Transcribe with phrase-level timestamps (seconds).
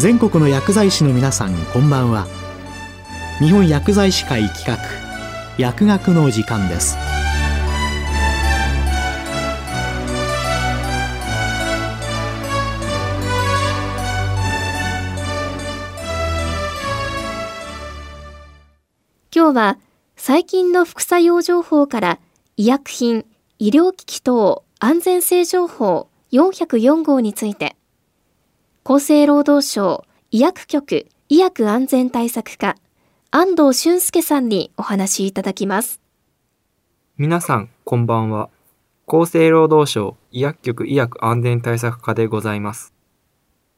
[0.00, 2.26] 全国の薬剤師の皆さんこんばんは。
[3.38, 4.78] 日本薬剤師会企画
[5.58, 6.96] 薬学の時間です。
[19.36, 19.78] 今日は
[20.16, 22.18] 最近の副作用情報から
[22.56, 23.26] 医薬品、
[23.58, 27.76] 医療機器等安全性情報404号について。
[28.82, 32.76] 厚生労働省医薬局医薬安全対策課
[33.30, 36.00] 安藤俊介さんにお話しいただきます。
[37.18, 38.48] 皆さん、こんばんは。
[39.06, 42.94] 厚生労働省医薬局医薬安全対策課でございます。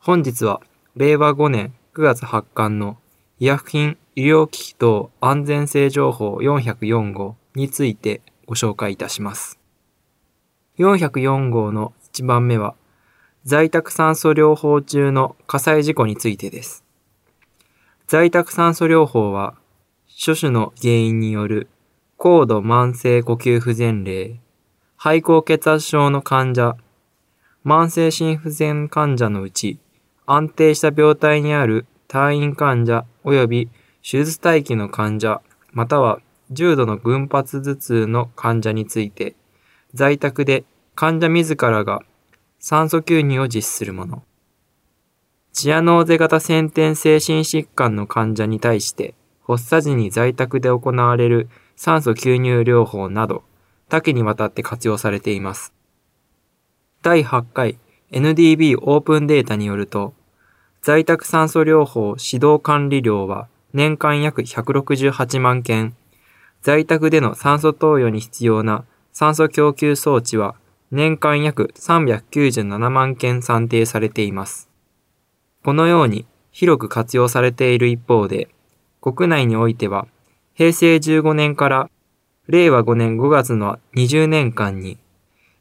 [0.00, 0.60] 本日は、
[0.96, 2.98] 令和5年9月発刊の
[3.38, 9.60] 医薬品医療機器等安全性情報404号についてご紹介いたします。
[10.78, 12.74] 404号の1番目は、
[13.48, 16.84] 在宅酸素療法中の火災事故についてです。
[18.06, 19.54] 在宅酸素療法は、
[20.06, 21.66] 諸種の原因による
[22.18, 24.38] 高度慢性呼吸不全例、
[24.98, 26.76] 肺高血圧症の患者、
[27.64, 29.78] 慢性心不全患者のうち、
[30.26, 33.70] 安定した病態にある退院患者及び
[34.02, 35.40] 手術待機の患者、
[35.72, 39.36] または重度の群発頭痛の患者について、
[39.94, 42.02] 在宅で患者自らが
[42.60, 44.22] 酸素吸入を実施するもの。
[45.52, 49.14] チアノーゼ型先天性心疾患の患者に対して、
[49.46, 53.44] 発作時に在宅で行われる酸素吸入療法など、
[53.88, 55.72] 多岐にわたって活用されています。
[57.02, 57.78] 第8回
[58.10, 60.14] NDB オープンデータによると、
[60.82, 65.94] 在宅酸素療法指導管理料は年間約168万件、
[66.62, 70.54] 在宅での酸素投与に必要な酸素供給装置は
[70.90, 74.68] 年間約397万件算定されています。
[75.64, 78.48] このように広く活用されている一方で、
[79.00, 80.06] 国内においては
[80.54, 81.90] 平成15年から
[82.48, 84.98] 令和5年5月の20年間に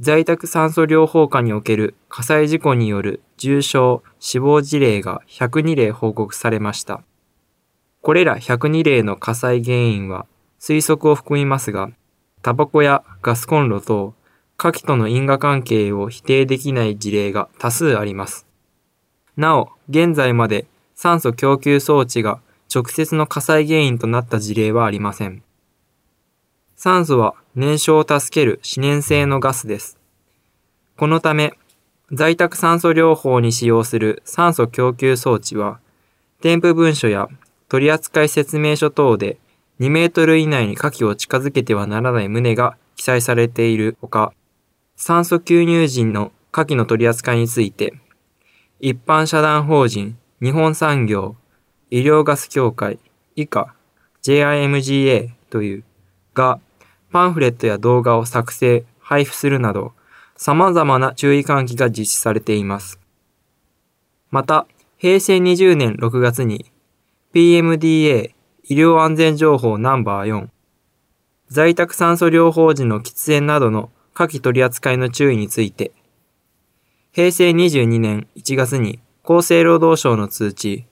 [0.00, 7.02] 在宅酸素療法下における火災事故による重症、死亡事例が102例報告されました。
[8.00, 10.26] これら102例の火災原因は
[10.60, 11.90] 推測を含みますが、
[12.42, 14.14] タバコやガスコンロ等、
[14.60, 18.44] 火器との因果関係を否定できない事例が多数あります。
[19.36, 22.40] なお、現在まで酸素供給装置が
[22.74, 25.44] 直接の火災原因となった事例はありません。
[26.74, 29.96] 酸素は燃焼を助ける思燃性のガスです。
[30.96, 31.54] このため、
[32.10, 35.78] 在宅酸素療法に使用する酸素供給装置は、
[36.42, 37.28] 添付文書や
[37.68, 39.38] 取扱説明書等で
[39.78, 44.32] 2メートル以内に火器を近づけてはならない旨が記載されているほか、
[45.00, 47.94] 酸素吸入時の火器の取り扱いについて、
[48.80, 51.36] 一般社団法人日本産業
[51.88, 52.98] 医療ガス協会
[53.36, 53.76] 以下
[54.24, 55.84] JIMGA という
[56.34, 56.58] が
[57.12, 59.92] パンフレットや動画を作成、配布するなど
[60.36, 62.98] 様々な注意喚起が実施されています。
[64.32, 64.66] また、
[64.96, 66.66] 平成20年6月に
[67.32, 68.32] PMDA
[68.64, 70.48] 医療安全情報ナンバー4
[71.46, 75.92] 在宅酸素療法時の喫煙などの火器取り扱いの注意について、
[77.12, 80.86] 平成22年1月に厚生労働省の通知、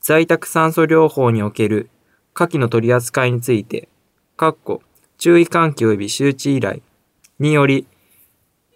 [0.00, 1.88] 在宅酸素療法における
[2.32, 3.88] 火器の取り扱いについて、
[4.36, 4.82] 括弧
[5.18, 6.80] 注意喚起及び周知依頼
[7.38, 7.86] により、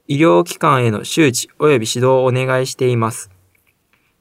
[0.06, 3.32] 医療機関への周知及び指導をお願いしています。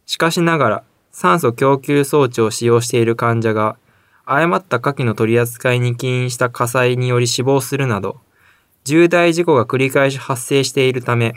[0.08, 3.78] しかしながら、酸素供給装置を使用している患者が、
[4.26, 8.20] 誤った火器の取り扱いに起因した火災により死亡するなど、
[8.88, 11.34] 重大事故が繰り返し発生しているため、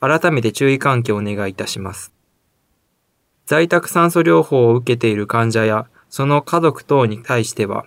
[0.00, 2.14] 改めて注意喚起をお願いいたします。
[3.44, 7.84] 在宅酸素療法を受けている患者やその家族等に対しては、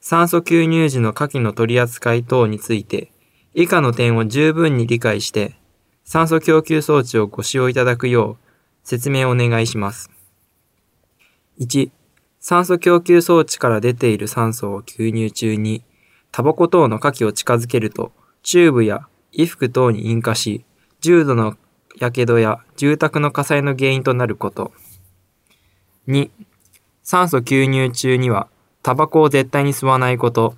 [0.00, 3.12] 酸素吸入時の火器の取り扱い等について、
[3.52, 5.56] 以下の点を十分に理解して、
[6.04, 8.48] 酸素供給装置をご使用いただくよう
[8.82, 10.08] 説明をお願いします。
[11.60, 11.90] 1、
[12.40, 15.84] 酸素供給装置から出ている酸素を吸入中に、
[16.32, 18.10] タバコ等の火器を近づけると、
[18.44, 20.66] チューブや衣服等に引火し、
[21.00, 21.56] 重度の
[21.98, 24.70] 火傷や住宅の火災の原因となること。
[26.08, 26.30] 2、
[27.02, 28.48] 酸素吸入中には、
[28.82, 30.54] タバコを絶対に吸わないこと。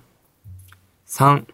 [1.06, 1.46] 3、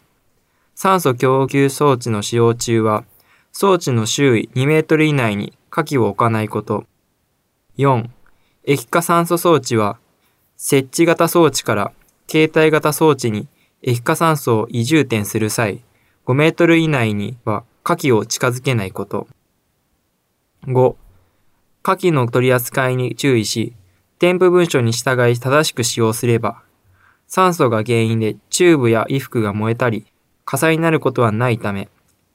[0.75, 3.05] 酸素供給装置の使用中は、
[3.53, 6.87] 装置の周囲2メートル以内に火器を置かないこと。
[7.77, 8.09] 4、
[8.65, 9.99] 液化酸素装置は、
[10.57, 11.93] 設置型装置から
[12.27, 13.49] 携帯型装置に
[13.83, 15.83] 液化酸素を移充点する際、
[16.27, 19.27] 5メートル以内には火器を近づけないこと。
[20.67, 20.95] 5、
[21.83, 23.75] 下記の取り扱いに注意し、
[24.21, 26.63] 添付文書に従い正しく使用すれば、
[27.27, 30.07] 酸素が原因でチューブや衣服が燃えたり、
[30.45, 31.89] 火災になることはないため、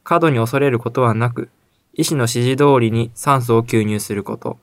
[0.04, 1.50] 過度に恐れることはなく、
[1.94, 4.60] 医師の指示通りに酸素を吸入すること。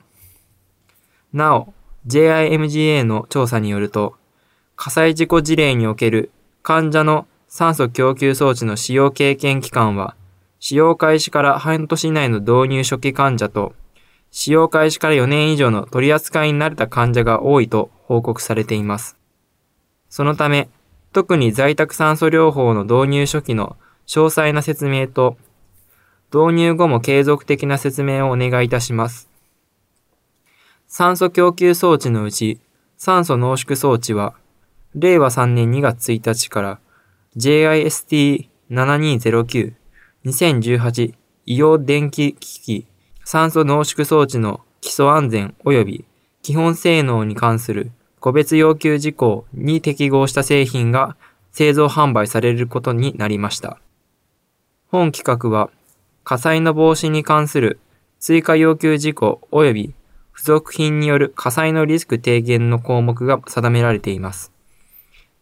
[1.32, 1.72] なお、
[2.06, 4.16] JIMGA の調査によると、
[4.76, 6.30] 火災事故事例における
[6.62, 10.16] 患者の酸素供給装置の使用経験期間は、
[10.58, 13.76] 使用開始から半年以内の導入初期患者と、
[14.32, 19.16] 使用開始から4年以上の取り扱いに慣れた患者が多いと報告されています。
[20.08, 20.68] そのため、
[21.12, 23.76] 特に在宅酸素療法の導入初期の
[24.08, 25.36] 詳細な説明と、
[26.34, 29.28] 導入後も継続的な説明をお願いいたします。
[30.88, 32.58] 酸素供給装置のうち、
[32.96, 34.34] 酸素濃縮装置は、
[34.96, 36.80] 令和3年2月1日から
[37.36, 39.74] JIST7209
[40.24, 41.14] 2018
[41.46, 42.86] 医療電気機器
[43.24, 46.04] 酸素濃縮装置の基礎安全及び
[46.42, 47.90] 基本性能に関する
[48.20, 51.16] 個別要求事項に適合した製品が
[51.50, 53.80] 製造販売されることになりました。
[54.86, 55.70] 本企画は
[56.22, 57.80] 火災の防止に関する
[58.20, 59.94] 追加要求事項及び
[60.34, 64.52] 付属品による火災のリスク低減の項目が定められています。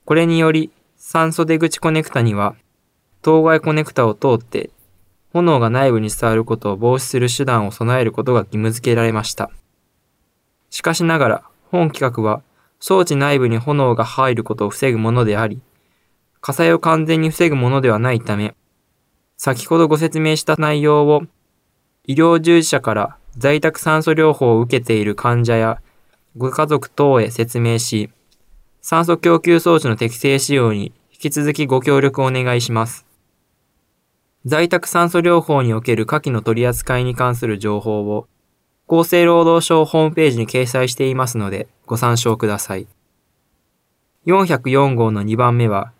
[0.04, 0.70] これにより
[1.12, 2.56] 酸素出口コネクタには
[3.20, 4.70] 当該コネクタを通って
[5.34, 9.50] 炎が内部に伝わることを防止する手段を備えることが義務付けられました。
[10.70, 12.40] しかしながら、本規格は
[12.80, 15.60] 装置内部に炎が入ることを防ぐものであり、
[16.40, 18.54] 火災を完全に防ぐものではないため、
[19.36, 21.24] 先ほどご説明した内容を
[22.06, 25.82] 医療従事者から在宅酸素療法を受けている患者や
[26.38, 28.08] ご家族等へ説明し、
[28.80, 33.06] 酸素供給装置の適正使用にき続きご協力お願いします。
[34.44, 38.26] 在宅酸素療法における下記の取り扱いに関する情報を
[38.88, 42.88] 厚生労働省ホームページに掲載していますのでご参照ください。
[44.26, 45.92] 404号の2番目は、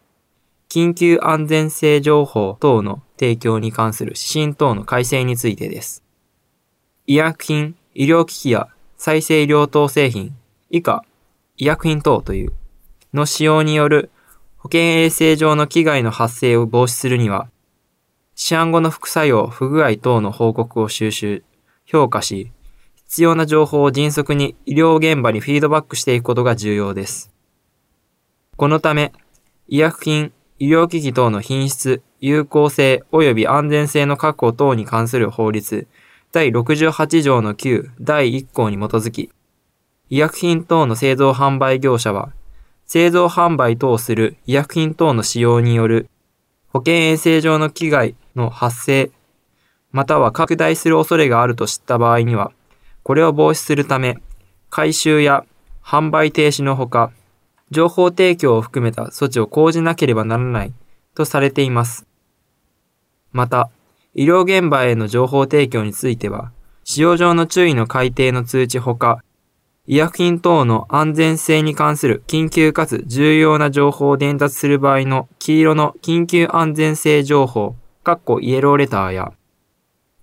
[0.68, 6.02] 緊急安全性情報等の提供に関する指針等の改正についてです。
[7.06, 10.36] 医薬品、医療機器や再生医療等製品、
[10.70, 11.04] 以下、
[11.58, 12.52] 医薬品等という
[13.12, 14.10] の使用による
[14.62, 17.48] 保健衛生上の危害の発生を防止するには、
[18.36, 21.42] 市案後の副作用、不具合等の報告を収集、
[21.84, 22.52] 評価し、
[22.94, 27.32] 必要な情報を迅速に医療現場にフィードバックしていくことが重要です。
[28.56, 29.12] このため、
[29.66, 35.88] 医薬品、医療機器等の品質、有効性及び安全性の確保等に関する法律
[36.30, 39.32] 第68条の9第1項に基づき、
[40.08, 42.32] 医薬品等の製造販売業者は、
[42.92, 46.10] 製造販売等する医薬品等の使用による
[46.68, 49.10] 保健衛生上の危害の発生、
[49.92, 52.52] または拡大する恐れがあると知った場合には、
[53.02, 54.18] これを防止するため、
[54.68, 55.46] 回収や
[55.82, 57.12] 販売停止のほか、
[57.70, 60.74] 情報提供を含めた措置を講じなければならない
[61.14, 62.06] とされています。
[63.32, 63.70] また、
[64.12, 66.52] 医療現場への情報提供については、
[66.84, 69.24] 使用上の注意の改定の通知ほか、
[69.88, 77.74] 医薬品等の安全性に関する緊急かつ重要な情報を伝達する場合の黄色の緊急安全性情報、
[78.04, 79.32] 括弧イエローレターや、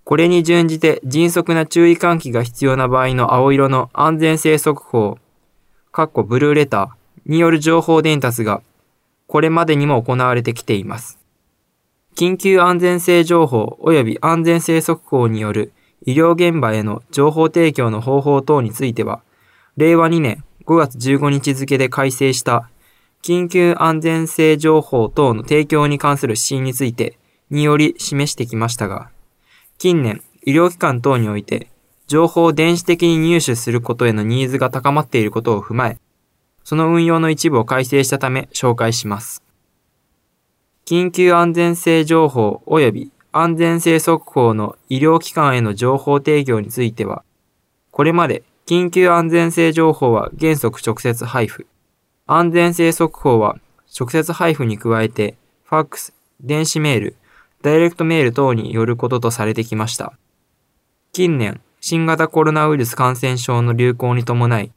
[0.04, 5.18] これに準じて迅速な注意喚起が必要な場合の青色の安全性速報、
[5.92, 8.62] 括弧ブルーレターによる情報伝達が、
[9.26, 11.18] これまでにも行われてきています。
[12.16, 15.74] 緊急安全性情報及び安全性速報による
[16.06, 19.20] 医療現場への情報提供の方法等については、
[19.80, 22.68] 令和2年5月15日付で改正した
[23.22, 27.16] 緊急安全性情報等の提供に関する指針について
[27.48, 29.08] により示してきましたが、
[29.78, 31.68] 近年医療機関等において
[32.08, 35.98] 情報を電子的に入手することへのニーズが高まっていることを踏まえ、
[36.62, 39.42] その運用の一部を改正したため紹介します。
[40.84, 47.24] 緊急安全性情報及び安全性速報の医療機関への情報提供については、
[47.90, 51.66] これまで緊急安全性情報は原則直接配布。
[52.28, 53.56] 安全性速報は
[53.98, 57.16] 直接配布に加えて、ファックス、電子メール、
[57.62, 60.12] ダイレクトメール等によることとされてきました。
[61.12, 64.70] 近年、新型コロナウイルス感染症の流行に伴い、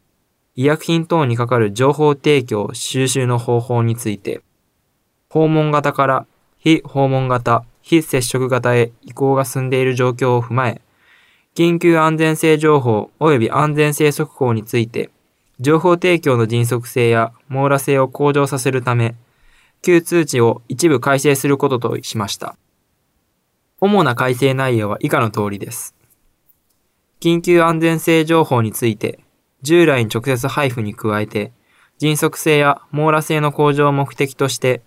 [0.55, 4.41] 医薬品等にかかる情報提供、収集の方法について、
[5.29, 6.25] 訪問型から
[6.57, 10.81] 非訪問型、非接触型へ移行が進んでいる状況を踏まえ、
[11.55, 15.11] 緊急安全性情報及び安全性速報について、
[15.59, 19.15] 情報提供の迅速性や網羅性を向上させるため、
[19.83, 22.55] 旧通知を一部改正することとしました。
[23.79, 25.93] 主な改正内容は以下の通りです。
[27.19, 29.19] 緊急安全性情報について、
[29.61, 31.51] 従来に直接配布に加えて、
[31.99, 34.81] 迅速性や網羅性の向上を目的として、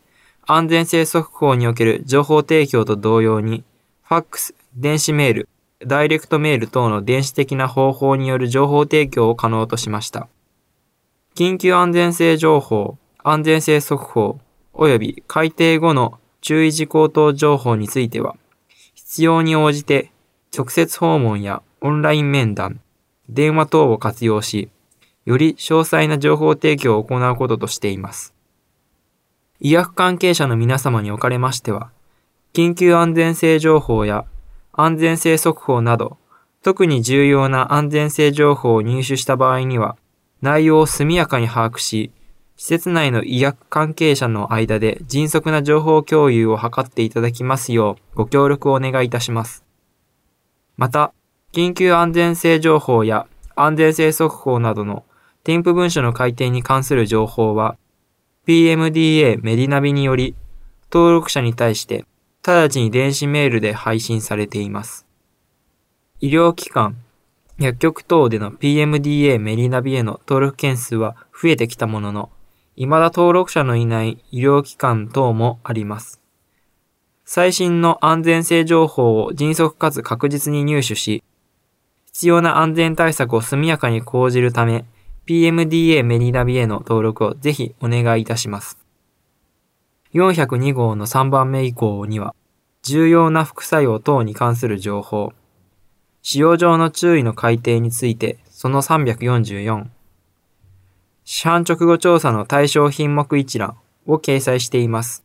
[0.47, 3.63] 安全性速報における情報提供と同様に、
[4.03, 5.49] ファックス、電子メール、
[5.85, 10.29] ダイレクトメール等の電子的な方法による情報提供を可能としました。
[11.35, 14.41] 緊急安全性情報、安全性速報、
[14.73, 18.37] 及び改定後の注意事項等情報については、
[18.95, 20.13] 必要に応じて
[20.57, 22.81] 直接訪問やオンライン面談、
[23.29, 24.71] 電話等を活用し、
[25.27, 28.33] より詳細な情報提供を行うこととしています。
[29.61, 31.91] 医薬関係者の皆様におかれましては、
[32.55, 34.25] 緊急安全性情報や
[34.79, 36.19] 安全性速報など、
[36.63, 39.97] 特に重要な安全性情報を入手した場合には、
[40.43, 42.13] 内容を速やかに把握し、
[42.57, 49.65] 施設内の医薬関係者の間で迅速な情報共有を図っていただきますようご協力をお願いいたします。
[50.77, 51.13] また、
[51.53, 55.05] 緊急安全性情報や安全性速報などの
[55.43, 57.77] 添付文書の改定に関する情報は、
[58.47, 60.35] PMDA メディナビにより、
[60.93, 62.05] 登録者に対して
[62.53, 65.07] 直ちに電子メールで配信されています。
[66.21, 66.97] 医療機関、
[67.59, 72.31] 薬局等での PMDA メディナビへの登録件数は増えてきたものの、
[72.77, 76.21] 未だ登録者のいない医療機関等もあります。
[77.25, 81.25] 最新の安全性情報を迅速かつ確実に入手し、
[82.07, 84.85] 必要な安全対策を速やかに講じるため、
[85.27, 88.86] PMDA メディナビへの登録をぜひお願いいたします。
[90.15, 92.35] 402号の3番目以降には、
[92.83, 95.33] 重要な副作用等に関する情報、
[96.23, 99.87] 使用上の注意の改定について、その344、
[101.25, 105.25] 市販直後調査の対象品目一覧を掲載しています。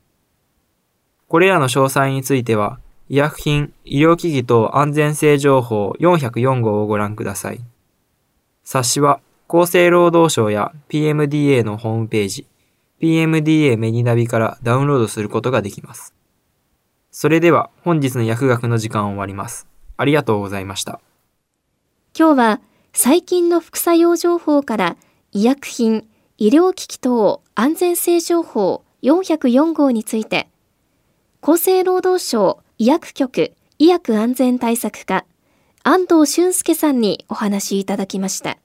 [1.27, 7.59] これらの詳細については、医薬品、医療機器等安全性情報404号をご覧ください。
[8.63, 12.47] 冊子は厚生労働省や PMDA のホームページ、
[13.01, 16.13] PMDA メディナビからダウンロードすることができます。
[17.09, 19.67] それでは本日の薬学の時間を終わります。
[19.97, 21.01] ありがとうございました。
[22.17, 22.61] 今日は
[22.93, 24.97] 最近の副作用情報から
[25.31, 30.49] 医薬品、医療機器等安全性情報404号について
[31.41, 35.25] 厚生労働省医薬局医薬安全対策課
[35.83, 38.59] 安藤俊介さんにお話いただきました。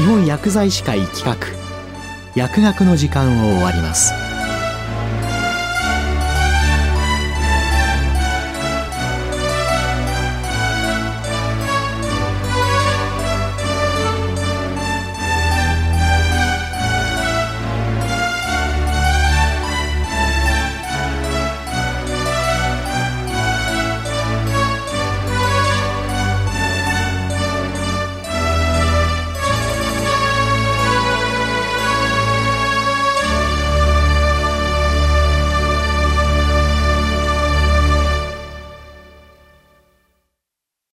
[0.00, 1.36] 日本薬剤師会企画。
[2.34, 4.29] 薬学の時間を終わります。